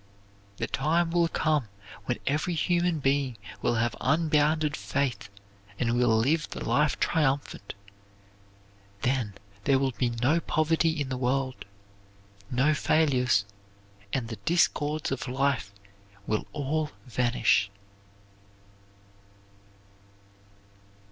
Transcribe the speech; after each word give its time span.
The 0.57 0.65
time 0.65 1.11
will 1.11 1.27
come 1.27 1.67
when 2.05 2.17
every 2.25 2.55
human 2.55 2.97
being 2.97 3.37
will 3.61 3.75
have 3.75 3.95
unbounded 4.01 4.75
faith 4.75 5.29
and 5.77 5.95
will 5.95 6.17
live 6.17 6.49
the 6.49 6.65
life 6.67 6.99
triumphant. 6.99 7.75
Then 9.03 9.35
there 9.65 9.77
will 9.77 9.91
be 9.91 10.09
no 10.09 10.39
poverty 10.39 10.89
in 10.99 11.09
the 11.09 11.17
world, 11.17 11.65
no 12.49 12.73
failures, 12.73 13.45
and 14.11 14.27
the 14.27 14.37
discords 14.37 15.11
of 15.11 15.27
life 15.27 15.71
will 16.25 16.47
all 16.51 16.89
vanish. 17.05 17.69